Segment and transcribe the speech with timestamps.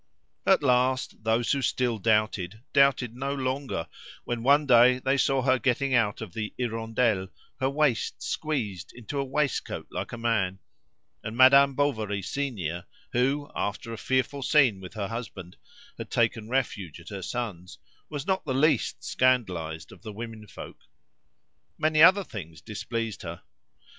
[0.47, 3.87] At last, those who still doubted doubted no longer
[4.23, 7.27] when one day they saw her getting out of the "Hirondelle,"
[7.59, 10.57] her waist squeezed into a waistcoat like a man;
[11.23, 15.55] and Madame Bovary senior, who, after a fearful scene with her husband,
[15.99, 17.77] had taken refuge at her son's,
[18.09, 20.79] was not the least scandalised of the women folk.
[21.77, 23.43] Many other things displeased her.